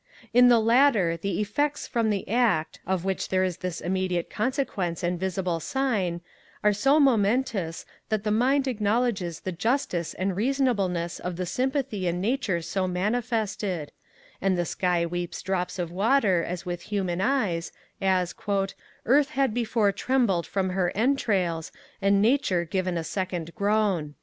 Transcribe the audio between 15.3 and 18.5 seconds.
drops of water as if with human eyes, as